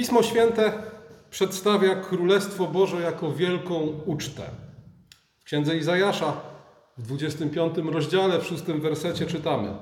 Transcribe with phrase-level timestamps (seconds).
[0.00, 0.72] Pismo Święte
[1.30, 3.74] przedstawia Królestwo Boże jako wielką
[4.06, 4.42] ucztę.
[5.38, 6.32] W księdze Izajasza
[6.98, 9.74] w 25 rozdziale, w 6 wersecie czytamy: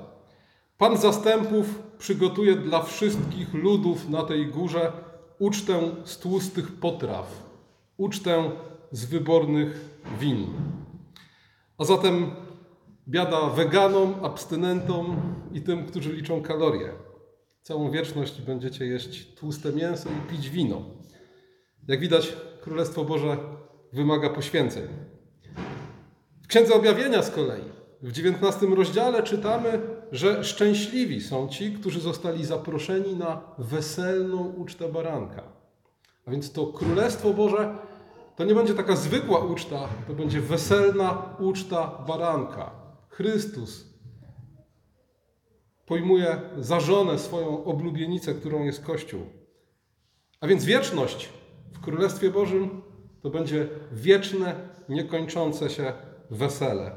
[0.77, 1.65] Pan zastępów
[1.97, 4.91] przygotuje dla wszystkich ludów na tej górze
[5.39, 7.43] ucztę z tłustych potraw,
[7.97, 8.51] ucztę
[8.91, 9.85] z wybornych
[10.19, 10.47] win.
[11.77, 12.31] A zatem
[13.07, 15.21] biada weganom, abstynentom
[15.53, 17.08] i tym, którzy liczą kalorie.
[17.61, 20.81] Całą wieczność będziecie jeść tłuste mięso i pić wino.
[21.87, 23.37] Jak widać, Królestwo Boże
[23.93, 24.87] wymaga poświęceń.
[26.43, 27.63] W Księdze Objawienia z kolei,
[28.01, 29.79] w XIX rozdziale czytamy,
[30.11, 35.43] że szczęśliwi są ci, którzy zostali zaproszeni na weselną ucztę baranka.
[36.25, 37.77] A więc to Królestwo Boże
[38.35, 42.71] to nie będzie taka zwykła uczta, to będzie weselna uczta baranka.
[43.09, 43.88] Chrystus
[45.89, 49.21] pojmuje za żonę swoją oblubienicę, którą jest Kościół.
[50.41, 51.29] A więc wieczność
[51.73, 52.81] w Królestwie Bożym
[53.21, 55.93] to będzie wieczne, niekończące się
[56.31, 56.91] wesele.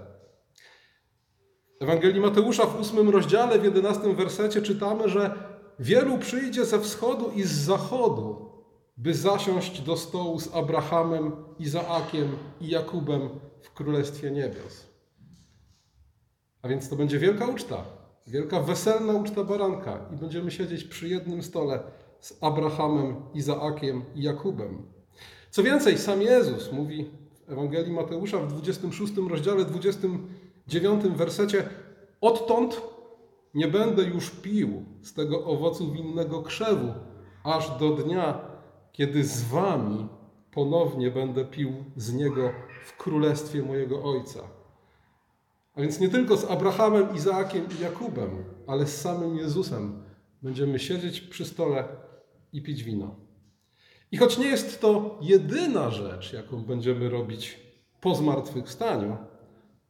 [1.81, 5.34] Ewangelii Mateusza w ósmym rozdziale, w jedenastym wersecie czytamy, że
[5.78, 8.53] wielu przyjdzie ze wschodu i z zachodu,
[8.97, 13.28] by zasiąść do stołu z Abrahamem, Izaakiem i Jakubem
[13.62, 14.86] w Królestwie Niebios.
[16.62, 21.42] A więc to będzie wielka uczta, wielka weselna uczta baranka i będziemy siedzieć przy jednym
[21.42, 21.83] stole
[22.20, 24.83] z Abrahamem, Izaakiem i Jakubem.
[25.51, 27.11] Co więcej, sam Jezus mówi
[27.47, 31.69] w Ewangelii Mateusza w 26 rozdziale, 29 wersecie:
[32.20, 32.83] Odtąd
[33.55, 36.95] nie będę już pił z tego owocu winnego krzewu,
[37.45, 38.41] aż do dnia,
[38.93, 40.09] kiedy z wami
[40.50, 42.50] ponownie będę pił z niego
[42.84, 44.61] w królestwie mojego Ojca.
[45.75, 50.03] A więc nie tylko z Abrahamem, Izaakiem i Jakubem, ale z samym Jezusem
[50.42, 51.89] będziemy siedzieć przy stole
[52.53, 53.17] i pić wino.
[54.12, 57.61] I choć nie jest to jedyna rzecz, jaką będziemy robić
[58.00, 59.16] po zmartwychwstaniu,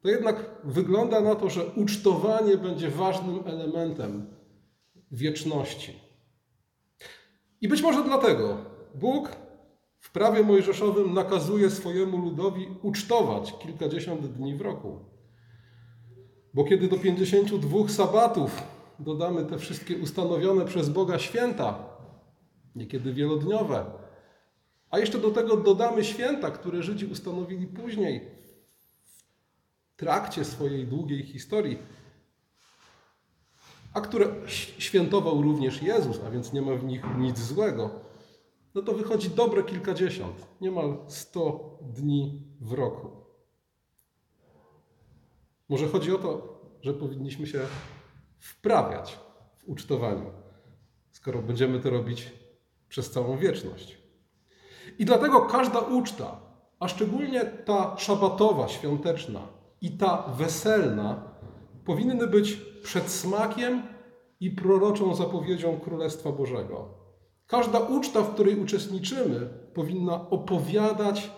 [0.02, 4.26] to jednak wygląda na to, że ucztowanie będzie ważnym elementem
[5.10, 6.00] wieczności.
[7.60, 8.58] I być może dlatego
[8.94, 9.36] Bóg
[9.98, 15.11] w prawie mojżeszowym nakazuje swojemu ludowi ucztować kilkadziesiąt dni w roku.
[16.54, 18.62] Bo kiedy do 52 sabatów
[18.98, 21.84] dodamy te wszystkie ustanowione przez Boga święta,
[22.74, 23.84] niekiedy wielodniowe,
[24.90, 28.20] a jeszcze do tego dodamy święta, które Żydzi ustanowili później,
[29.92, 31.78] w trakcie swojej długiej historii,
[33.94, 34.26] a które
[34.78, 37.90] świętował również Jezus, a więc nie ma w nich nic złego,
[38.74, 43.21] no to wychodzi dobre kilkadziesiąt, niemal sto dni w roku.
[45.72, 47.60] Może chodzi o to, że powinniśmy się
[48.38, 49.18] wprawiać
[49.58, 50.30] w ucztowaniu,
[51.10, 52.32] skoro będziemy to robić
[52.88, 53.98] przez całą wieczność.
[54.98, 56.40] I dlatego każda uczta,
[56.80, 59.40] a szczególnie ta szabatowa, świąteczna
[59.80, 61.34] i ta weselna,
[61.84, 63.82] powinny być przedsmakiem
[64.40, 66.88] i proroczą zapowiedzią Królestwa Bożego.
[67.46, 71.30] Każda uczta, w której uczestniczymy, powinna opowiadać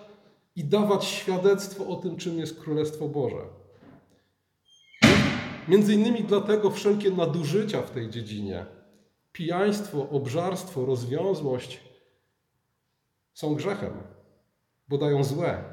[0.57, 3.64] i dawać świadectwo o tym, czym jest Królestwo Boże.
[5.69, 8.67] Między innymi dlatego wszelkie nadużycia w tej dziedzinie,
[9.33, 11.81] pijaństwo, obżarstwo, rozwiązłość
[13.35, 13.93] są grzechem,
[14.89, 15.65] bo dają złe,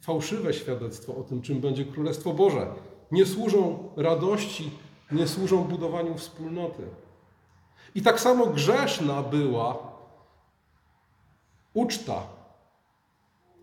[0.00, 2.74] fałszywe świadectwo o tym, czym będzie Królestwo Boże.
[3.10, 4.70] Nie służą radości,
[5.12, 6.82] nie służą budowaniu wspólnoty.
[7.94, 9.92] I tak samo grzeszna była
[11.74, 12.22] uczta,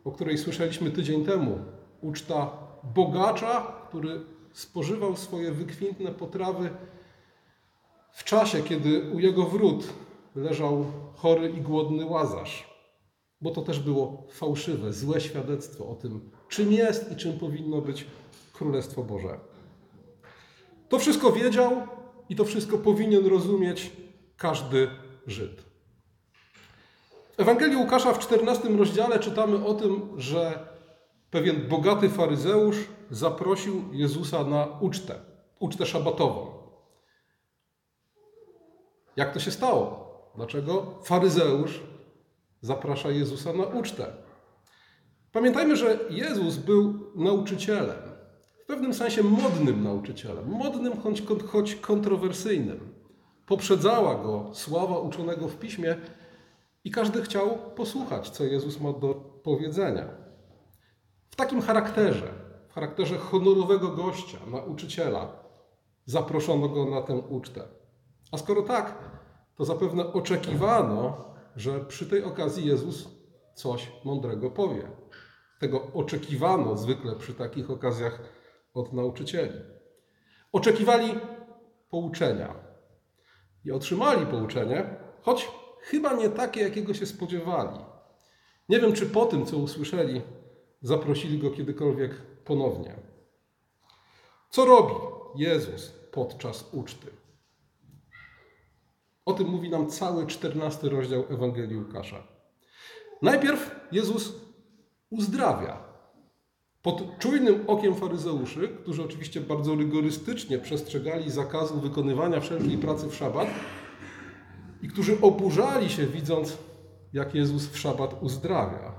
[0.04, 1.60] o której słyszeliśmy tydzień temu.
[2.02, 2.50] Uczta
[2.84, 4.22] bogacza, który
[4.54, 6.70] spożywał swoje wykwintne potrawy
[8.12, 9.88] w czasie, kiedy u jego wrót
[10.36, 12.70] leżał chory i głodny łazarz.
[13.42, 18.06] Bo to też było fałszywe, złe świadectwo o tym, czym jest i czym powinno być
[18.54, 19.40] Królestwo Boże.
[20.90, 21.88] To wszystko wiedział
[22.30, 23.92] i to wszystko powinien rozumieć
[24.38, 24.90] każdy
[25.28, 25.62] Żyd.
[27.38, 30.68] W Ewangelii Łukasza w 14 rozdziale czytamy o tym, że
[31.32, 32.78] pewien bogaty faryzeusz
[33.10, 35.16] zaprosił Jezusa na ucztę,
[35.60, 36.60] ucztę szabatową.
[39.16, 40.10] Jak to się stało?
[40.36, 41.84] Dlaczego faryzeusz
[42.62, 44.06] zaprasza Jezusa na ucztę?
[45.32, 47.98] Pamiętajmy, że Jezus był nauczycielem,
[48.64, 52.94] w pewnym sensie modnym nauczycielem, modnym choć, choć kontrowersyjnym.
[53.48, 55.96] Poprzedzała go sława uczonego w piśmie
[56.84, 59.14] i każdy chciał posłuchać, co Jezus ma do
[59.44, 60.06] powiedzenia.
[61.30, 62.34] W takim charakterze,
[62.70, 65.44] w charakterze honorowego gościa, nauczyciela,
[66.06, 67.64] zaproszono go na tę ucztę.
[68.32, 69.10] A skoro tak,
[69.56, 71.26] to zapewne oczekiwano,
[71.56, 73.08] że przy tej okazji Jezus
[73.56, 74.92] coś mądrego powie.
[75.60, 78.20] Tego oczekiwano zwykle przy takich okazjach
[78.74, 79.60] od nauczycieli.
[80.52, 81.16] Oczekiwali
[81.90, 82.56] pouczenia
[83.66, 87.80] i otrzymali pouczenie, choć chyba nie takie, jakiego się spodziewali.
[88.70, 90.22] Nie wiem, czy po tym, co usłyszeli,
[90.82, 92.96] zaprosili go kiedykolwiek ponownie.
[94.50, 94.94] Co robi
[95.36, 97.08] Jezus podczas uczty?
[99.26, 102.24] O tym mówi nam cały czternasty rozdział Ewangelii Łukasza.
[103.22, 104.34] Najpierw Jezus
[105.10, 105.78] uzdrawia.
[106.82, 113.48] Pod czujnym okiem faryzeuszy, którzy oczywiście bardzo rygorystycznie przestrzegali zakazu wykonywania wszelkiej pracy w szabat
[114.82, 116.58] i którzy oburzali się widząc,
[117.14, 118.94] jak Jezus w szabat uzdrawia.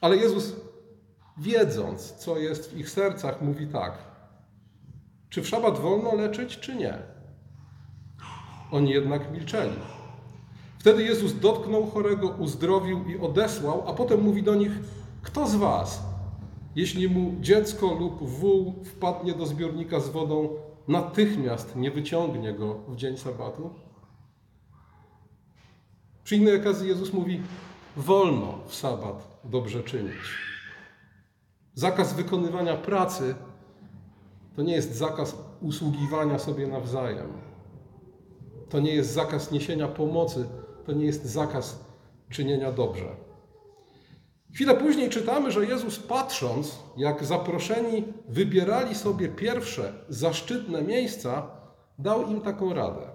[0.00, 0.67] Ale Jezus,
[1.38, 3.98] wiedząc, co jest w ich sercach, mówi tak:
[5.28, 6.98] Czy w szabat wolno leczyć, czy nie?
[8.70, 9.76] Oni jednak milczeli.
[10.78, 14.72] Wtedy Jezus dotknął chorego, uzdrowił i odesłał, a potem mówi do nich:
[15.22, 16.02] Kto z was,
[16.76, 20.48] jeśli mu dziecko lub wół wpadnie do zbiornika z wodą,
[20.88, 23.70] natychmiast nie wyciągnie go w dzień sabatu?
[26.24, 27.42] Przy innej okazji Jezus mówi:
[27.96, 30.57] Wolno w sabat dobrze czynić.
[31.78, 33.34] Zakaz wykonywania pracy
[34.56, 37.32] to nie jest zakaz usługiwania sobie nawzajem.
[38.68, 40.46] To nie jest zakaz niesienia pomocy,
[40.86, 41.84] to nie jest zakaz
[42.30, 43.16] czynienia dobrze.
[44.54, 51.50] Chwilę później czytamy, że Jezus patrząc, jak zaproszeni wybierali sobie pierwsze zaszczytne miejsca,
[51.98, 53.10] dał im taką radę.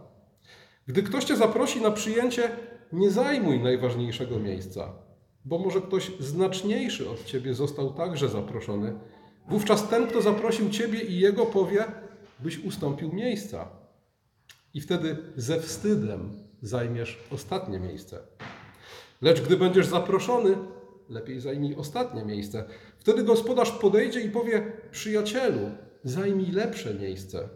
[0.88, 2.50] Gdy ktoś cię zaprosi na przyjęcie,
[2.92, 5.03] nie zajmuj najważniejszego miejsca,
[5.46, 8.94] bo może ktoś znaczniejszy od ciebie został także zaproszony.
[9.50, 11.86] Wówczas ten, kto zaprosił ciebie i jego, powie,
[12.40, 13.70] byś ustąpił miejsca.
[14.74, 18.20] I wtedy ze wstydem zajmiesz ostatnie miejsce.
[19.22, 20.58] Lecz gdy będziesz zaproszony,
[21.10, 22.66] lepiej zajmij ostatnie miejsce.
[23.00, 25.72] Wtedy gospodarz podejdzie i powie: Przyjacielu,
[26.04, 27.50] zajmij lepsze miejsce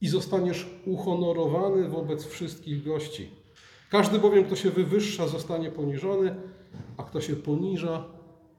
[0.00, 3.30] i zostaniesz uhonorowany wobec wszystkich gości.
[3.90, 6.36] Każdy bowiem, kto się wywyższa, zostanie poniżony,
[6.96, 8.04] a kto się poniża,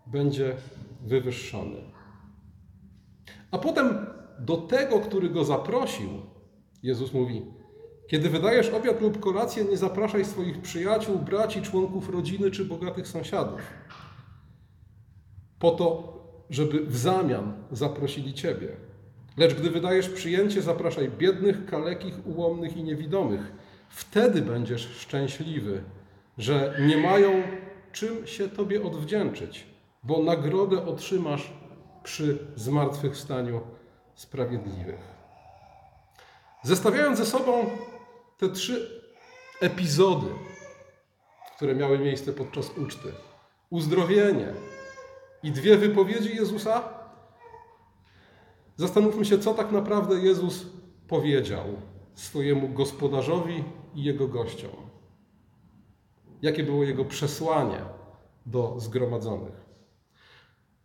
[0.08, 0.56] będzie
[1.06, 1.82] wywyższony.
[3.52, 4.06] A potem
[4.40, 6.10] do tego, który go zaprosił,
[6.84, 7.46] Jezus mówi:
[8.08, 13.62] Kiedy wydajesz obiad lub kolację, nie zapraszaj swoich przyjaciół, braci, członków rodziny czy bogatych sąsiadów.
[15.60, 16.18] Po to,
[16.50, 18.68] żeby w zamian zaprosili ciebie.
[19.38, 23.52] Lecz gdy wydajesz przyjęcie, zapraszaj biednych, kalekich, ułomnych i niewidomych.
[23.90, 25.84] Wtedy będziesz szczęśliwy,
[26.38, 27.44] że nie mają
[27.98, 29.68] czym się Tobie odwdzięczyć,
[30.04, 31.54] bo nagrodę otrzymasz
[32.04, 33.62] przy zmartwychwstaniu
[34.16, 35.00] sprawiedliwych.
[36.64, 37.70] Zestawiając ze sobą
[38.38, 39.02] te trzy
[39.62, 40.28] epizody,
[41.56, 43.12] które miały miejsce podczas uczty,
[43.70, 44.54] uzdrowienie
[45.44, 46.84] i dwie wypowiedzi Jezusa,
[48.76, 50.66] zastanówmy się, co tak naprawdę Jezus
[51.08, 51.66] powiedział
[52.16, 53.64] swojemu gospodarzowi
[53.96, 54.87] i jego gościom.
[56.42, 57.82] Jakie było jego przesłanie
[58.46, 59.66] do zgromadzonych.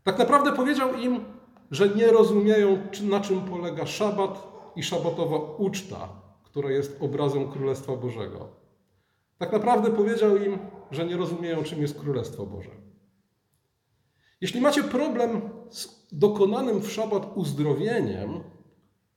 [0.05, 1.25] Tak naprawdę powiedział im,
[1.71, 6.09] że nie rozumieją, na czym polega szabat i szabatowa uczta,
[6.45, 8.49] która jest obrazem Królestwa Bożego.
[9.39, 10.59] Tak naprawdę powiedział im,
[10.91, 12.71] że nie rozumieją, czym jest Królestwo Boże.
[14.41, 18.41] Jeśli macie problem z dokonanym w szabat uzdrowieniem,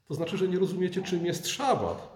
[0.08, 2.15] to znaczy, że nie rozumiecie, czym jest szabat,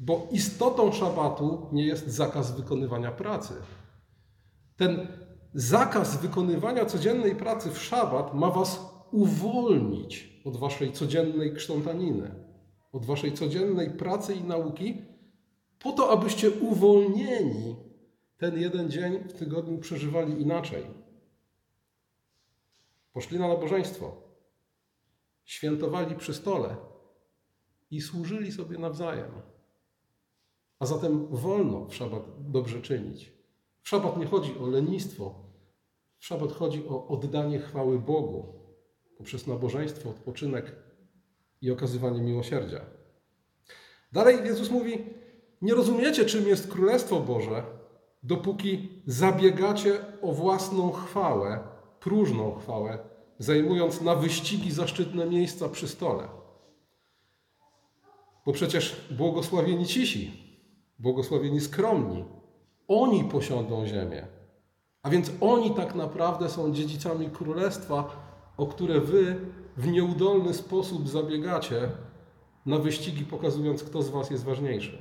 [0.00, 3.54] bo istotą szabatu nie jest zakaz wykonywania pracy.
[4.76, 5.08] Ten
[5.54, 12.34] zakaz wykonywania codziennej pracy w szabat ma was uwolnić od waszej codziennej kształtaniny,
[12.92, 15.02] od waszej codziennej pracy i nauki,
[15.78, 17.76] po to, abyście uwolnieni
[18.38, 20.84] ten jeden dzień w tygodniu przeżywali inaczej.
[23.12, 24.16] Poszli na nabożeństwo,
[25.44, 26.76] świętowali przy stole
[27.90, 29.30] i służyli sobie nawzajem.
[30.78, 33.32] A zatem wolno w szabat dobrze czynić.
[33.82, 35.34] W szabat nie chodzi o lenistwo,
[36.18, 38.58] w szabat chodzi o oddanie chwały Bogu
[39.18, 40.76] poprzez nabożeństwo, odpoczynek
[41.62, 42.80] i okazywanie miłosierdzia.
[44.12, 45.04] Dalej Jezus mówi:
[45.62, 47.62] Nie rozumiecie, czym jest Królestwo Boże,
[48.22, 51.58] dopóki zabiegacie o własną chwałę,
[52.00, 52.98] próżną chwałę,
[53.38, 56.28] zajmując na wyścigi zaszczytne miejsca przy stole.
[58.46, 60.47] Bo przecież błogosławieni cisi,
[60.98, 62.24] błogosławieni skromni,
[62.88, 64.26] oni posiądą ziemię.
[65.02, 69.36] A więc oni tak naprawdę są dziedzicami królestwa, o które wy
[69.76, 71.90] w nieudolny sposób zabiegacie
[72.66, 74.98] na wyścigi, pokazując, kto z was jest ważniejszy.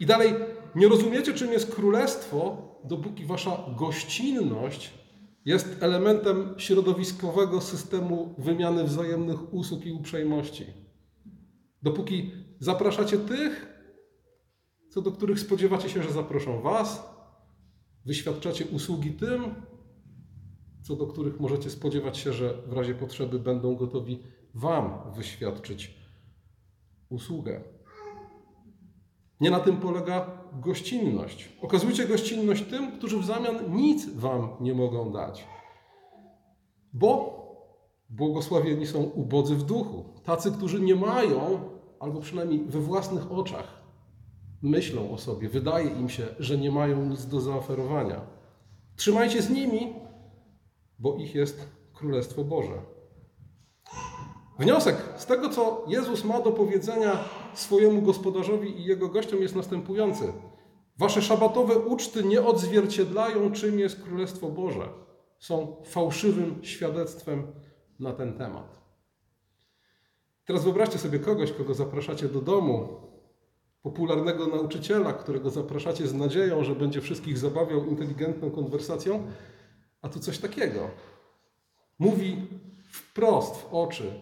[0.00, 0.34] I dalej,
[0.74, 4.94] nie rozumiecie, czym jest królestwo, dopóki wasza gościnność
[5.44, 10.66] jest elementem środowiskowego systemu wymiany wzajemnych usług i uprzejmości.
[11.82, 13.77] Dopóki zapraszacie tych,
[14.90, 17.08] co do których spodziewacie się, że zaproszą was,
[18.04, 19.54] wyświadczacie usługi tym,
[20.82, 24.22] co do których możecie spodziewać się, że w razie potrzeby będą gotowi
[24.54, 25.94] wam wyświadczyć
[27.08, 27.60] usługę.
[29.40, 30.30] Nie na tym polega
[30.60, 31.48] gościnność.
[31.62, 35.44] Okazujcie gościnność tym, którzy w zamian nic wam nie mogą dać.
[36.92, 37.38] Bo
[38.10, 40.04] błogosławieni są ubodzy w duchu.
[40.24, 41.60] Tacy, którzy nie mają,
[42.00, 43.77] albo przynajmniej we własnych oczach,
[44.62, 48.20] myślą o sobie, wydaje im się, że nie mają nic do zaoferowania.
[48.96, 49.92] Trzymajcie z nimi,
[50.98, 52.82] bo ich jest Królestwo Boże.
[54.58, 57.24] Wniosek z tego, co Jezus ma do powiedzenia
[57.54, 60.32] swojemu gospodarzowi i jego gościom, jest następujący.
[60.98, 64.88] Wasze szabatowe uczty nie odzwierciedlają, czym jest Królestwo Boże.
[65.38, 67.52] Są fałszywym świadectwem
[68.00, 68.78] na ten temat.
[70.44, 73.07] Teraz wyobraźcie sobie kogoś, kogo zapraszacie do domu,
[73.88, 79.26] popularnego nauczyciela, którego zapraszacie z nadzieją, że będzie wszystkich zabawiał inteligentną konwersacją,
[80.02, 80.90] a tu coś takiego.
[81.98, 82.36] Mówi
[82.90, 84.20] wprost w oczy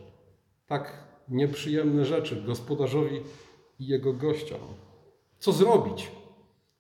[0.67, 0.93] tak
[1.29, 3.21] nieprzyjemne rzeczy gospodarzowi
[3.79, 4.61] i jego gościom.
[5.39, 6.11] Co zrobić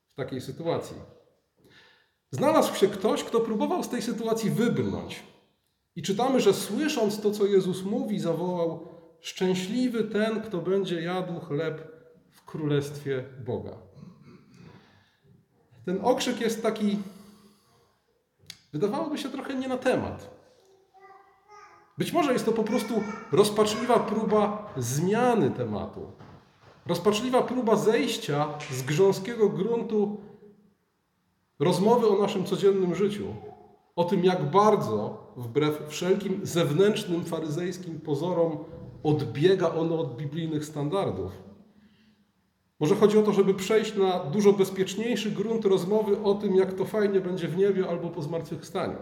[0.09, 0.97] w takiej sytuacji?
[2.31, 5.23] Znalazł się ktoś, kto próbował z tej sytuacji wybrnąć.
[5.97, 8.89] I czytamy, że słysząc to, co Jezus mówi, zawołał:
[9.21, 11.96] Szczęśliwy ten, kto będzie jadł chleb
[12.47, 13.73] królestwie Boga.
[15.85, 16.99] Ten okrzyk jest taki,
[18.73, 20.37] wydawałoby się trochę nie na temat.
[21.99, 26.13] Być może jest to po prostu rozpaczliwa próba zmiany tematu.
[26.87, 30.21] Rozpaczliwa próba zejścia z grząskiego gruntu
[31.59, 33.27] rozmowy o naszym codziennym życiu.
[33.97, 38.65] O tym, jak bardzo, wbrew wszelkim zewnętrznym faryzejskim pozorom,
[39.03, 41.46] odbiega ono od biblijnych standardów.
[42.81, 46.85] Może chodzi o to, żeby przejść na dużo bezpieczniejszy grunt rozmowy o tym, jak to
[46.85, 48.99] fajnie będzie w niebie albo po zmartwychwstaniu.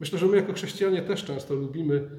[0.00, 2.10] Myślę, że my jako chrześcijanie też często lubimy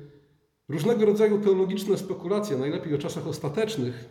[0.69, 4.09] różnego rodzaju teologiczne spekulacje, najlepiej o czasach ostatecznych,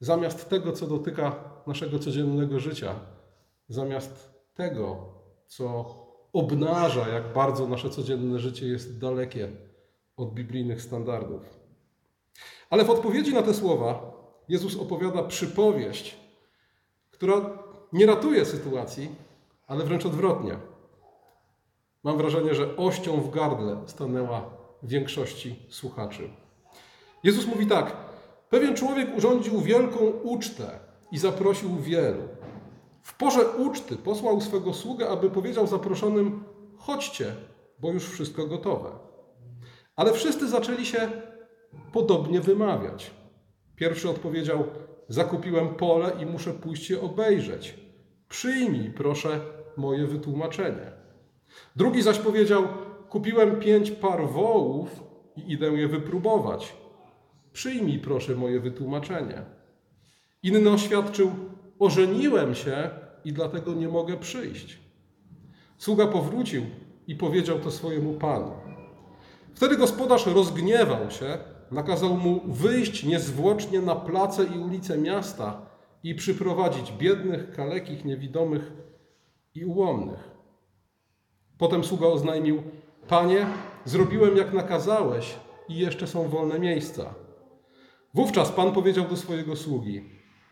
[0.00, 2.94] zamiast tego, co dotyka naszego codziennego życia,
[3.68, 5.14] zamiast tego,
[5.46, 5.84] co
[6.32, 9.48] obnaża, jak bardzo nasze codzienne życie jest dalekie
[10.16, 11.59] od biblijnych standardów.
[12.70, 14.12] Ale w odpowiedzi na te słowa
[14.48, 16.16] Jezus opowiada przypowieść,
[17.10, 17.58] która
[17.92, 19.08] nie ratuje sytuacji,
[19.66, 20.56] ale wręcz odwrotnie.
[22.04, 24.50] Mam wrażenie, że ością w gardle stanęła
[24.82, 26.30] większości słuchaczy.
[27.24, 27.96] Jezus mówi tak:
[28.50, 30.78] Pewien człowiek urządził wielką ucztę
[31.12, 32.22] i zaprosił wielu.
[33.02, 36.44] W porze uczty posłał swego sługę, aby powiedział zaproszonym:
[36.78, 37.34] Chodźcie,
[37.78, 38.90] bo już wszystko gotowe.
[39.96, 41.10] Ale wszyscy zaczęli się
[41.92, 43.10] podobnie wymawiać.
[43.76, 44.64] Pierwszy odpowiedział:
[45.08, 47.74] Zakupiłem pole i muszę pójść je obejrzeć.
[48.28, 49.40] Przyjmij, proszę,
[49.76, 50.92] moje wytłumaczenie.
[51.76, 52.68] Drugi zaś powiedział:
[53.08, 55.02] Kupiłem pięć par wołów
[55.36, 56.76] i idę je wypróbować.
[57.52, 59.42] Przyjmij proszę moje wytłumaczenie.
[60.42, 61.30] Inny oświadczył:
[61.78, 62.90] Ożeniłem się
[63.24, 64.78] i dlatego nie mogę przyjść.
[65.78, 66.62] Sługa powrócił
[67.06, 68.52] i powiedział to swojemu panu.
[69.54, 71.38] Wtedy gospodarz rozgniewał się,
[71.70, 75.66] nakazał mu wyjść niezwłocznie na place i ulice miasta
[76.02, 78.72] i przyprowadzić biednych, kalekich, niewidomych
[79.54, 80.30] i ułomnych.
[81.58, 82.62] Potem sługa oznajmił:
[83.08, 83.46] Panie,
[83.84, 85.34] zrobiłem jak nakazałeś
[85.68, 87.14] i jeszcze są wolne miejsca.
[88.14, 90.04] Wówczas Pan powiedział do swojego sługi: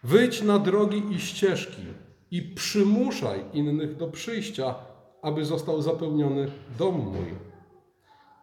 [0.04, 1.82] Wyjdź na drogi i ścieżki
[2.30, 4.74] i przymuszaj innych do przyjścia,
[5.22, 7.47] aby został zapełniony dom mój.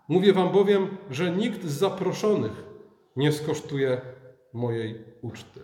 [0.08, 2.64] Mówię wam bowiem, że nikt z zaproszonych
[3.16, 4.02] nie skosztuje
[4.54, 5.60] mojej uczty.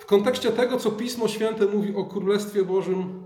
[0.00, 3.24] W kontekście tego, co Pismo Święte mówi o Królestwie Bożym,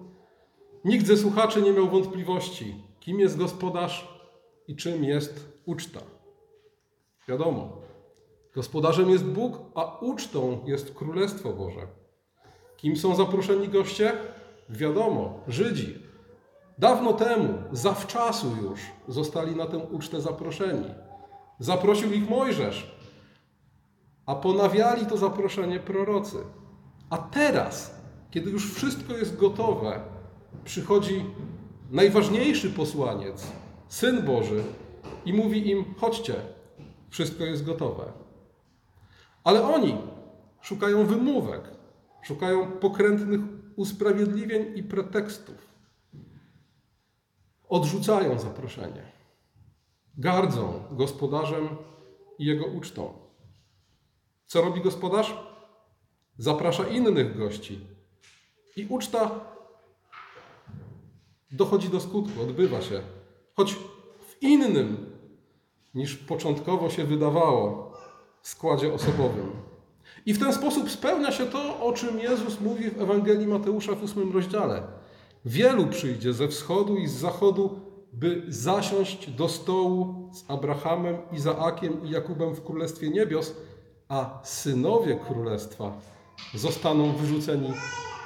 [0.85, 4.21] Nikt ze słuchaczy nie miał wątpliwości, kim jest gospodarz
[4.69, 6.01] i czym jest uczta.
[7.29, 7.77] Wiadomo,
[8.55, 11.87] gospodarzem jest Bóg, a ucztą jest Królestwo Boże.
[12.77, 14.13] Kim są zaproszeni goście?
[14.69, 16.08] Wiadomo, Żydzi.
[16.79, 20.95] Dawno temu, zawczasu już, zostali na tę ucztę zaproszeni.
[21.59, 22.97] Zaprosił ich Mojżesz,
[24.27, 26.37] a ponawiali to zaproszenie prorocy.
[27.11, 27.95] A teraz,
[28.31, 30.01] kiedy już wszystko jest gotowe,
[30.65, 31.25] przychodzi
[31.91, 33.47] najważniejszy posłaniec,
[33.89, 34.65] Syn Boży,
[35.25, 36.35] i mówi im: chodźcie,
[37.11, 38.05] wszystko jest gotowe.
[39.45, 39.97] Ale oni
[40.61, 41.63] szukają wymówek,
[42.23, 43.41] szukają pokrętnych
[43.77, 45.69] usprawiedliwień i pretekstów.
[47.69, 49.03] Odrzucają zaproszenie.
[50.19, 51.69] Gardzą gospodarzem
[52.39, 53.13] i jego ucztą.
[54.47, 55.37] Co robi gospodarz?
[56.39, 57.81] Zaprasza innych gości.
[58.77, 59.31] I uczta
[61.51, 63.03] dochodzi do skutku, odbywa się,
[63.57, 65.11] choć w innym
[65.95, 67.93] niż początkowo się wydawało
[68.43, 69.51] składzie osobowym.
[70.27, 74.03] I w ten sposób spełnia się to, o czym Jezus mówi w Ewangelii Mateusza w
[74.03, 74.98] ósmym rozdziale.
[75.45, 77.81] Wielu przyjdzie ze wschodu i z zachodu,
[78.13, 83.55] by zasiąść do stołu z Abrahamem, Izaakiem i Jakubem w Królestwie Niebios,
[84.09, 85.93] a synowie Królestwa
[86.55, 87.73] zostaną wyrzuceni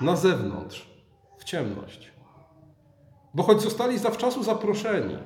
[0.00, 0.90] na zewnątrz,
[1.38, 2.12] w ciemność.
[3.34, 5.16] Bo choć zostali zawczasu zaproszeni,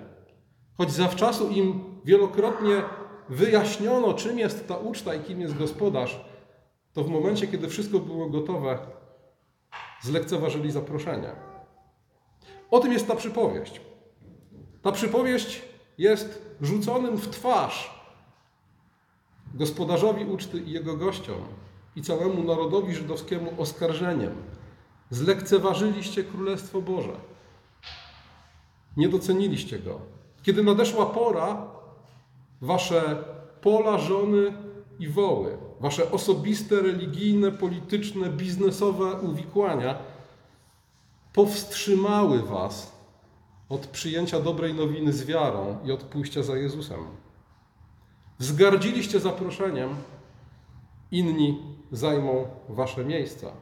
[0.76, 2.82] choć zawczasu im wielokrotnie
[3.28, 6.24] wyjaśniono, czym jest ta uczta i kim jest gospodarz,
[6.92, 8.78] to w momencie, kiedy wszystko było gotowe,
[10.02, 11.55] zlekceważyli zaproszenie.
[12.70, 13.80] O tym jest ta przypowieść.
[14.82, 15.62] Ta przypowieść
[15.98, 17.96] jest rzuconym w twarz
[19.54, 21.36] gospodarzowi uczty i jego gościom
[21.96, 24.32] i całemu narodowi żydowskiemu oskarżeniem.
[25.10, 27.16] Zlekceważyliście Królestwo Boże.
[28.96, 30.00] Nie doceniliście go.
[30.42, 31.66] Kiedy nadeszła pora,
[32.60, 33.24] wasze
[33.60, 34.52] pola, żony
[34.98, 39.98] i woły, wasze osobiste, religijne, polityczne, biznesowe uwikłania
[41.36, 42.92] powstrzymały was
[43.68, 47.00] od przyjęcia dobrej nowiny z wiarą i od pójścia za Jezusem.
[48.38, 49.96] Wzgardziliście zaproszeniem,
[51.10, 53.52] inni zajmą wasze miejsca.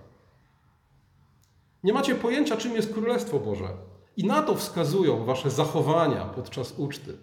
[1.83, 3.69] Nie macie pojęcia, czym jest Królestwo Boże.
[4.17, 7.19] I na to wskazują wasze zachowania podczas uczty.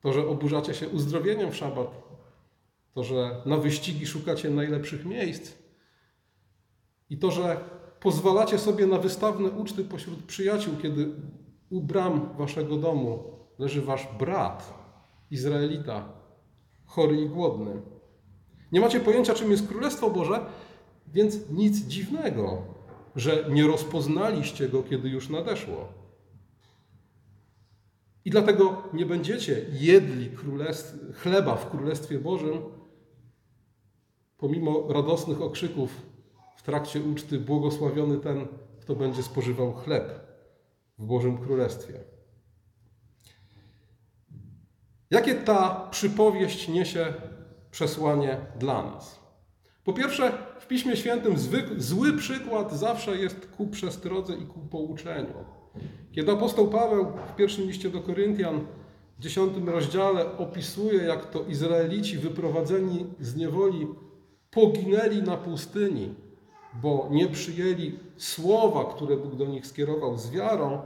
[0.00, 2.02] To, że oburzacie się uzdrowieniem w szabat,
[2.94, 5.60] to, że na wyścigi szukacie najlepszych miejsc
[7.10, 7.60] i to, że
[8.00, 11.08] pozwalacie sobie na wystawne uczty pośród przyjaciół, kiedy
[11.70, 13.22] u bram waszego domu
[13.58, 14.74] leży wasz brat,
[15.30, 16.12] Izraelita,
[16.86, 17.82] chory i głodny.
[18.72, 20.46] Nie macie pojęcia, czym jest Królestwo Boże,
[21.12, 22.62] więc nic dziwnego,
[23.16, 25.88] że nie rozpoznaliście go, kiedy już nadeszło.
[28.24, 30.30] I dlatego nie będziecie jedli
[31.14, 32.62] chleba w Królestwie Bożym,
[34.38, 36.09] pomimo radosnych okrzyków
[36.60, 38.46] w trakcie uczty, błogosławiony ten,
[38.80, 40.20] kto będzie spożywał chleb
[40.98, 42.00] w Bożym Królestwie.
[45.10, 47.14] Jakie ta przypowieść niesie
[47.70, 49.20] przesłanie dla nas?
[49.84, 51.34] Po pierwsze, w Piśmie Świętym
[51.78, 55.34] zły przykład zawsze jest ku przestrodze i ku pouczeniu.
[56.12, 58.66] Kiedy apostoł Paweł w pierwszym liście do Koryntian
[59.18, 63.86] w dziesiątym rozdziale opisuje, jak to Izraelici wyprowadzeni z niewoli
[64.50, 66.14] poginęli na pustyni,
[66.72, 70.82] bo nie przyjęli słowa, które Bóg do nich skierował z wiarą,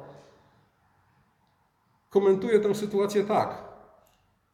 [2.11, 3.65] komentuje tę sytuację tak.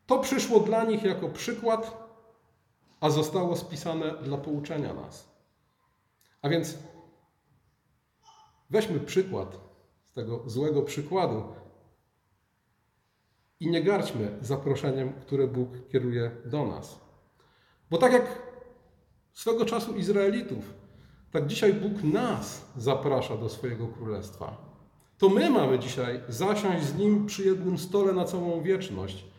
[0.06, 2.10] To przyszło dla nich jako przykład
[3.00, 5.28] a zostało spisane dla pouczenia nas.
[6.42, 6.78] A więc
[8.70, 9.60] weźmy przykład
[10.10, 11.44] z tego złego przykładu
[13.60, 17.00] i nie garćmy zaproszeniem, które Bóg kieruje do nas.
[17.90, 18.42] Bo tak jak
[19.32, 20.74] swego czasu Izraelitów,
[21.32, 24.56] tak dzisiaj Bóg nas zaprasza do swojego królestwa.
[25.18, 29.30] To my mamy dzisiaj zasiąść z Nim przy jednym stole na całą wieczność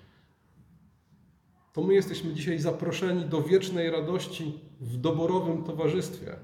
[1.73, 6.35] to my jesteśmy dzisiaj zaproszeni do wiecznej radości w doborowym towarzystwie.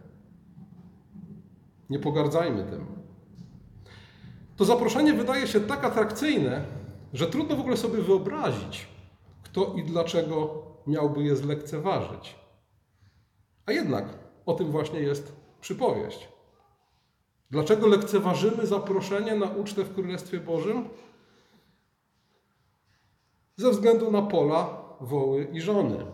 [1.89, 2.86] Nie pogardzajmy tym.
[4.55, 6.65] To zaproszenie wydaje się tak atrakcyjne,
[7.13, 8.88] że trudno w ogóle sobie wyobrazić,
[9.43, 12.36] kto i dlaczego miałby je zlekceważyć.
[13.65, 14.05] A jednak
[14.47, 16.27] o tym właśnie jest przypowieść.
[17.51, 20.89] Dlaczego lekceważymy zaproszenie na ucztę w Królestwie Bożym?
[23.55, 26.05] Ze względu na pola, woły i żony.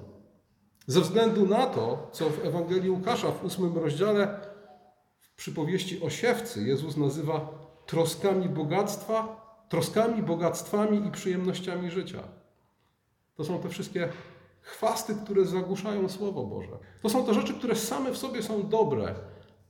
[0.87, 4.39] Ze względu na to, co w Ewangelii Łukasza w ósmym rozdziale
[5.19, 7.49] w przypowieści o siewcy Jezus nazywa
[7.85, 12.23] troskami bogactwa, troskami, bogactwami i przyjemnościami życia.
[13.35, 14.09] To są te wszystkie
[14.63, 16.77] chwasty, które zagłuszają Słowo Boże.
[17.01, 19.15] To są te rzeczy, które same w sobie są dobre,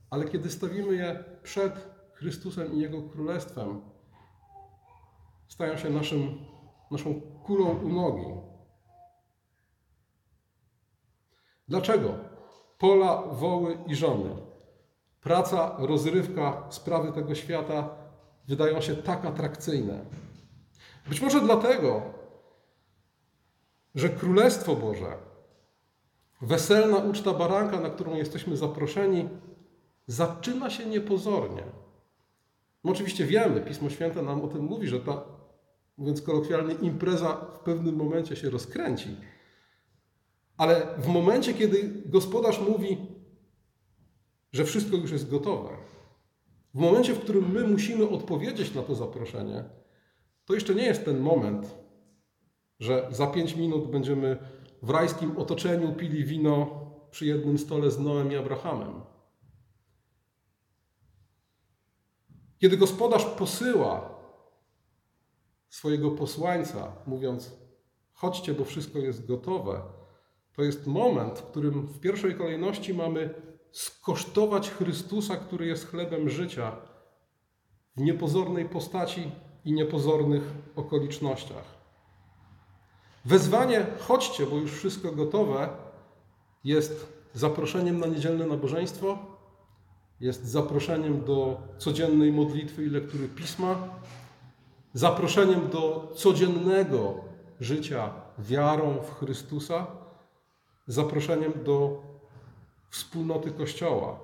[0.10, 3.82] ale kiedy stawimy je przed Chrystusem i Jego Królestwem,
[5.48, 6.46] stają się naszym,
[6.92, 8.26] naszą kulą u nogi.
[11.68, 12.16] Dlaczego?
[12.78, 14.30] Pola, woły i żony.
[15.22, 17.90] Praca, rozrywka, sprawy tego świata
[18.48, 20.06] wydają się tak atrakcyjne.
[21.10, 22.13] Być może dlatego,
[23.96, 25.18] że Królestwo Boże,
[26.42, 29.30] weselna uczta baranka, na którą jesteśmy zaproszeni,
[30.08, 31.64] zaczyna się niepozornie.
[32.84, 35.22] My oczywiście wiemy, Pismo Święte nam o tym mówi, że ta,
[35.98, 39.16] mówiąc kolokwialnie, impreza w pewnym momencie się rozkręci.
[40.58, 42.98] Ale w momencie, kiedy gospodarz mówi,
[44.52, 45.70] że wszystko już jest gotowe,
[46.74, 49.64] w momencie, w którym my musimy odpowiedzieć na to zaproszenie,
[50.46, 51.83] to jeszcze nie jest ten moment,
[52.80, 54.38] że za pięć minut będziemy
[54.82, 59.02] w rajskim otoczeniu pili wino przy jednym stole z Noem i Abrahamem.
[62.58, 64.20] Kiedy gospodarz posyła
[65.70, 67.58] swojego posłańca, mówiąc:
[68.14, 69.82] Chodźcie, bo wszystko jest gotowe,
[70.54, 73.34] to jest moment, w którym w pierwszej kolejności mamy
[73.72, 76.78] skosztować Chrystusa, który jest chlebem życia,
[77.96, 79.32] w niepozornej postaci
[79.66, 80.44] i niepozornych
[80.76, 81.83] okolicznościach.
[83.26, 85.70] Wezwanie chodźcie, bo już wszystko gotowe
[86.64, 89.18] jest zaproszeniem na niedzielne nabożeństwo,
[90.20, 93.76] jest zaproszeniem do codziennej modlitwy i lektury pisma,
[94.94, 97.14] zaproszeniem do codziennego
[97.60, 99.88] życia wiarą w Chrystusa,
[100.88, 102.02] zaproszeniem do
[102.90, 104.20] wspólnoty Kościoła.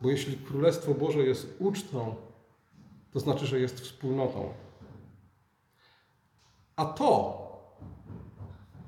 [0.00, 2.14] Bo jeśli Królestwo Boże jest ucztą,
[3.12, 4.52] to znaczy, że jest wspólnotą.
[6.76, 7.43] A to,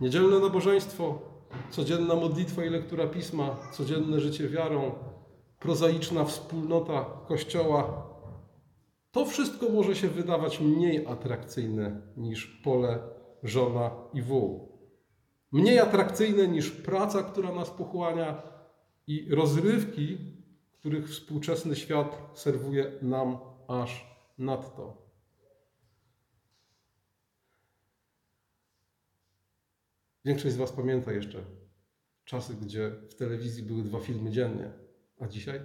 [0.01, 1.19] niedzielne nabożeństwo,
[1.71, 4.95] codzienna modlitwa i lektura pisma, codzienne życie wiarą,
[5.61, 8.07] prozaiczna wspólnota Kościoła,
[9.13, 12.99] to wszystko może się wydawać mniej atrakcyjne niż pole,
[13.43, 14.73] żona i wół.
[15.53, 18.43] Mniej atrakcyjne niż praca, która nas pochłania
[19.07, 20.19] i rozrywki,
[20.73, 24.07] których współczesny świat serwuje nam aż
[24.39, 25.06] nadto.
[30.27, 31.45] Większość z Was pamięta jeszcze
[32.25, 34.73] czasy, gdzie w telewizji były dwa filmy dziennie,
[35.21, 35.61] a dzisiaj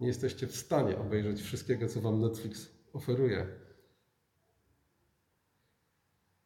[0.00, 3.46] nie jesteście w stanie obejrzeć wszystkiego, co Wam Netflix oferuje.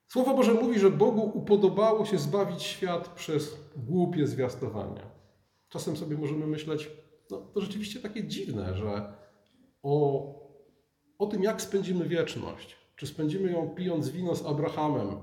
[0.08, 5.10] Słowo Boże mówi, że Bogu upodobało się zbawić świat przez głupie zwiastowania.
[5.68, 6.90] Czasem sobie możemy myśleć,
[7.30, 9.12] no to rzeczywiście takie dziwne, że
[9.82, 10.34] o,
[11.18, 15.16] o tym, jak spędzimy wieczność, czy spędzimy ją pijąc wino z Abrahamem,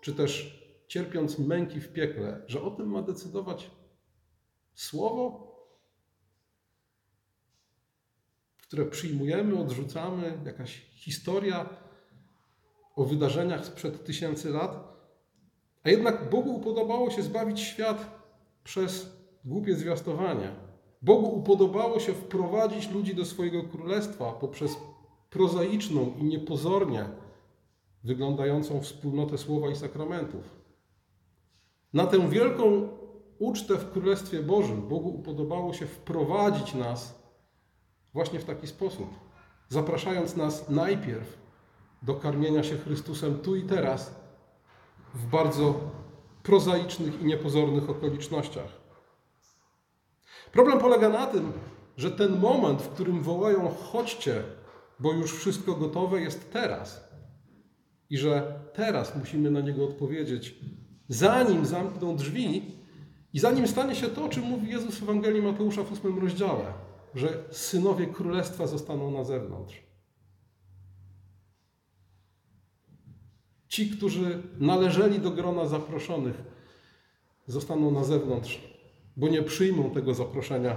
[0.00, 0.57] czy też
[0.88, 3.70] cierpiąc męki w piekle, że o tym ma decydować
[4.74, 5.48] słowo,
[8.62, 11.68] które przyjmujemy, odrzucamy, jakaś historia
[12.96, 14.98] o wydarzeniach sprzed tysięcy lat.
[15.84, 18.22] A jednak Bogu upodobało się zbawić świat
[18.64, 20.54] przez głupie zwiastowanie.
[21.02, 24.76] Bogu upodobało się wprowadzić ludzi do swojego królestwa poprzez
[25.30, 27.04] prozaiczną i niepozornie
[28.04, 30.57] wyglądającą wspólnotę słowa i sakramentów.
[31.92, 32.88] Na tę wielką
[33.38, 37.22] ucztę w Królestwie Bożym Bogu upodobało się wprowadzić nas
[38.12, 39.08] właśnie w taki sposób,
[39.68, 41.38] zapraszając nas najpierw
[42.02, 44.20] do karmienia się Chrystusem tu i teraz,
[45.14, 45.74] w bardzo
[46.42, 48.78] prozaicznych i niepozornych okolicznościach.
[50.52, 51.52] Problem polega na tym,
[51.96, 54.42] że ten moment, w którym wołają chodźcie,
[55.00, 57.08] bo już wszystko gotowe, jest teraz.
[58.10, 60.54] I że teraz musimy na niego odpowiedzieć
[61.08, 62.62] zanim zamkną drzwi
[63.32, 66.72] i zanim stanie się to, o czym mówi Jezus w Ewangelii Mateusza w ósmym rozdziale,
[67.14, 69.82] że synowie królestwa zostaną na zewnątrz.
[73.68, 76.42] Ci, którzy należeli do grona zaproszonych,
[77.46, 78.60] zostaną na zewnątrz,
[79.16, 80.76] bo nie przyjmą tego zaproszenia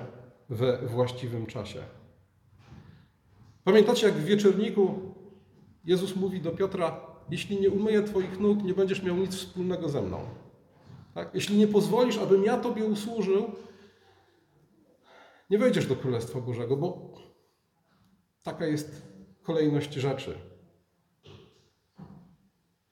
[0.49, 1.83] we właściwym czasie.
[3.63, 4.99] Pamiętacie, jak w wieczorniku
[5.85, 10.01] Jezus mówi do Piotra: jeśli nie umyję Twoich nóg, nie będziesz miał nic wspólnego ze
[10.01, 10.19] mną.
[11.13, 11.29] Tak?
[11.33, 13.51] Jeśli nie pozwolisz, abym ja Tobie usłużył,
[15.49, 17.13] nie wejdziesz do Królestwa Bożego, bo
[18.43, 19.01] taka jest
[19.43, 20.37] kolejność rzeczy.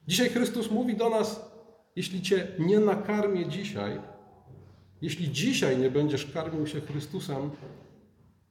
[0.07, 1.51] Dzisiaj Chrystus mówi do nas:
[1.95, 4.01] jeśli Cię nie nakarmię dzisiaj,
[5.01, 7.49] jeśli dzisiaj nie będziesz karmił się Chrystusem,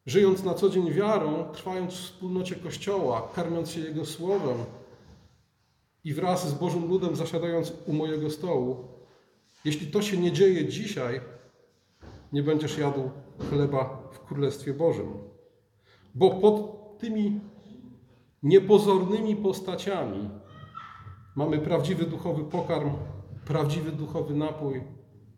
[0.07, 4.57] żyjąc na co dzień wiarą, trwając w wspólnocie Kościoła, karmiąc się Jego Słowem,
[6.05, 8.89] i wraz z Bożym ludem zasiadając u mojego stołu,
[9.65, 11.21] jeśli to się nie dzieje dzisiaj,
[12.33, 13.11] nie będziesz jadł
[13.51, 15.13] chleba w Królestwie Bożym.
[16.15, 17.41] Bo pod tymi
[18.43, 20.31] niepozornymi postaciami
[21.37, 22.91] mamy prawdziwy duchowy pokarm,
[23.45, 24.83] prawdziwy duchowy napój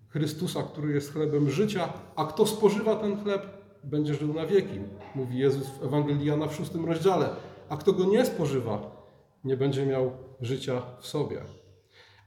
[0.08, 3.46] Chrystusa, który jest chlebem życia, a kto spożywa ten chleb,
[3.84, 4.80] będzie żył na wieki,
[5.14, 7.28] mówi Jezus w Ewangelii Jana w szóstym rozdziale.
[7.68, 8.99] A kto go nie spożywa,
[9.44, 11.42] nie będzie miał życia w sobie.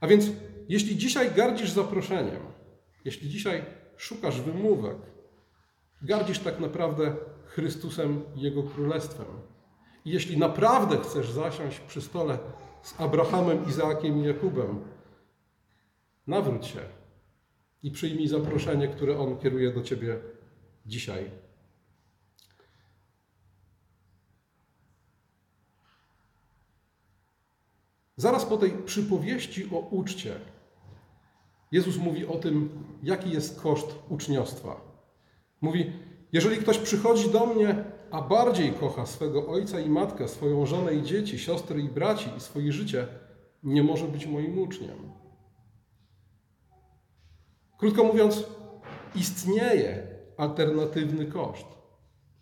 [0.00, 0.30] A więc,
[0.68, 2.40] jeśli dzisiaj gardzisz zaproszeniem,
[3.04, 3.64] jeśli dzisiaj
[3.96, 4.96] szukasz wymówek,
[6.02, 9.26] gardzisz tak naprawdę Chrystusem i Jego Królestwem.
[10.04, 12.38] I jeśli naprawdę chcesz zasiąść przy stole
[12.82, 14.80] z Abrahamem, Izaakiem i Jakubem,
[16.26, 16.80] nawróć się
[17.82, 20.18] i przyjmij zaproszenie, które On kieruje do Ciebie
[20.86, 21.43] dzisiaj.
[28.16, 30.34] Zaraz po tej przypowieści o uczcie,
[31.72, 34.80] Jezus mówi o tym, jaki jest koszt uczniostwa.
[35.60, 35.92] Mówi:
[36.32, 41.02] Jeżeli ktoś przychodzi do mnie, a bardziej kocha swego ojca i matkę, swoją żonę i
[41.02, 43.06] dzieci, siostry i braci i swoje życie,
[43.62, 45.12] nie może być moim uczniem.
[47.78, 48.44] Krótko mówiąc,
[49.14, 51.66] istnieje alternatywny koszt.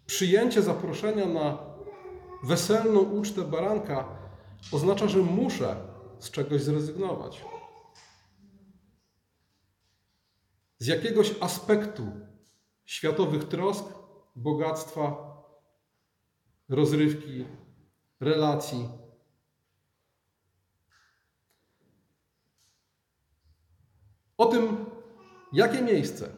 [0.06, 1.58] Przyjęcie zaproszenia na
[2.42, 4.21] weselną ucztę baranka
[4.72, 5.77] oznacza, że muszę
[6.18, 7.44] z czegoś zrezygnować.
[10.79, 12.07] Z jakiegoś aspektu
[12.85, 13.85] światowych trosk,
[14.37, 15.33] bogactwa,
[16.68, 17.44] rozrywki,
[18.20, 18.88] relacji.
[24.38, 24.87] O tym,
[25.53, 26.29] jakie miejsce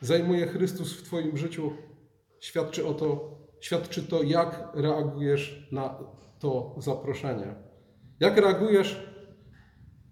[0.00, 1.72] zajmuje Chrystus w Twoim życiu,
[2.40, 5.98] świadczy, o to, świadczy to, jak reagujesz na
[6.38, 7.71] to zaproszenie.
[8.22, 9.06] Jak reagujesz,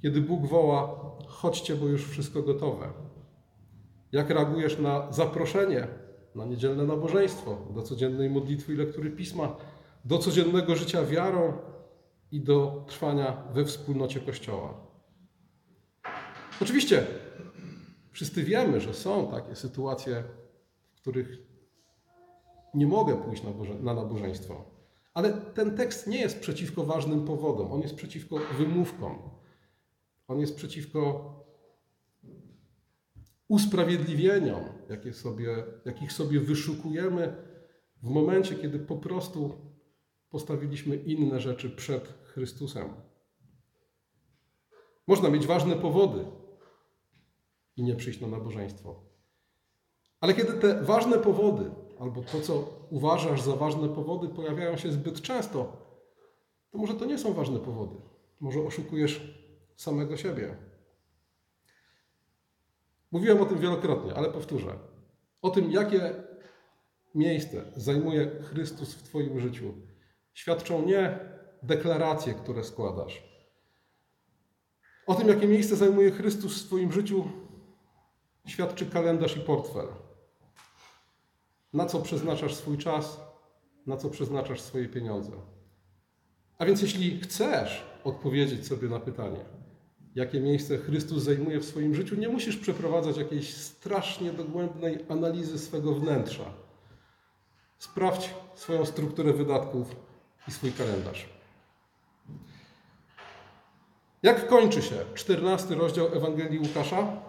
[0.02, 2.92] kiedy Bóg woła: chodźcie, bo już wszystko gotowe?
[4.12, 5.88] Jak reagujesz na zaproszenie
[6.34, 9.56] na niedzielne nabożeństwo, do codziennej modlitwy i lektury pisma,
[10.04, 11.52] do codziennego życia wiarą
[12.32, 14.74] i do trwania we wspólnocie Kościoła?
[16.62, 17.06] Oczywiście,
[18.12, 20.24] wszyscy wiemy, że są takie sytuacje,
[20.94, 21.38] w których
[22.74, 23.42] nie mogę pójść
[23.82, 24.79] na nabożeństwo.
[25.14, 29.18] Ale ten tekst nie jest przeciwko ważnym powodom, on jest przeciwko wymówkom.
[30.28, 31.34] On jest przeciwko
[33.48, 37.36] usprawiedliwieniom, jakie sobie, jakich sobie wyszukujemy
[38.02, 39.70] w momencie, kiedy po prostu
[40.28, 42.88] postawiliśmy inne rzeczy przed Chrystusem.
[45.06, 46.24] Można mieć ważne powody
[47.76, 49.04] i nie przyjść na nabożeństwo.
[50.20, 55.20] Ale kiedy te ważne powody, albo to, co uważasz za ważne powody, pojawiają się zbyt
[55.20, 55.76] często,
[56.70, 57.96] to może to nie są ważne powody.
[58.40, 59.34] Może oszukujesz
[59.76, 60.56] samego siebie.
[63.12, 64.78] Mówiłem o tym wielokrotnie, ale powtórzę.
[65.42, 66.14] O tym, jakie
[67.14, 69.74] miejsce zajmuje Chrystus w Twoim życiu,
[70.34, 71.18] świadczą nie
[71.62, 73.22] deklaracje, które składasz.
[75.06, 77.24] O tym, jakie miejsce zajmuje Chrystus w Twoim życiu,
[78.46, 79.86] świadczy kalendarz i portfel.
[81.72, 83.20] Na co przeznaczasz swój czas,
[83.86, 85.32] na co przeznaczasz swoje pieniądze.
[86.58, 89.44] A więc, jeśli chcesz odpowiedzieć sobie na pytanie,
[90.14, 95.94] jakie miejsce Chrystus zajmuje w swoim życiu, nie musisz przeprowadzać jakiejś strasznie dogłębnej analizy swego
[95.94, 96.44] wnętrza.
[97.78, 99.96] Sprawdź swoją strukturę wydatków
[100.48, 101.28] i swój kalendarz.
[104.22, 107.22] Jak kończy się 14 rozdział Ewangelii Łukasza?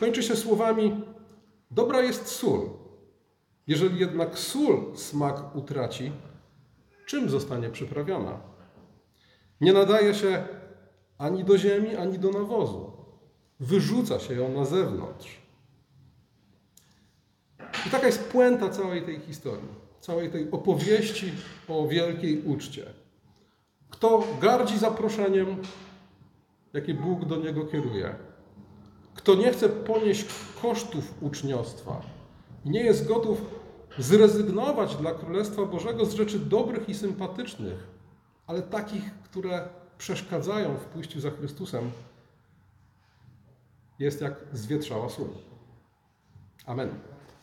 [0.00, 1.00] Kończy się słowami:
[1.70, 2.83] Dobra jest sól.
[3.66, 6.12] Jeżeli jednak sól smak utraci,
[7.06, 8.40] czym zostanie przyprawiona?
[9.60, 10.44] Nie nadaje się
[11.18, 12.92] ani do ziemi, ani do nawozu.
[13.60, 15.38] Wyrzuca się ją na zewnątrz.
[17.86, 19.68] I taka jest puenta całej tej historii,
[20.00, 21.32] całej tej opowieści
[21.68, 22.86] o wielkiej uczcie.
[23.90, 25.56] Kto gardzi zaproszeniem,
[26.72, 28.14] jakie Bóg do niego kieruje,
[29.14, 30.26] kto nie chce ponieść
[30.62, 32.13] kosztów uczniostwa
[32.64, 33.40] i nie jest gotów
[33.98, 37.86] zrezygnować dla Królestwa Bożego z rzeczy dobrych i sympatycznych,
[38.46, 41.90] ale takich, które przeszkadzają w pójściu za Chrystusem,
[43.98, 45.28] jest jak zwietrzała sól.
[46.66, 47.13] Amen.